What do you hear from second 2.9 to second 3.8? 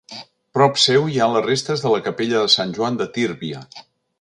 de Tírvia.